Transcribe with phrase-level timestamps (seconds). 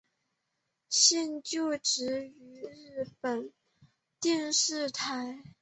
[0.89, 3.53] 现就职于日本
[4.19, 5.43] 电视台。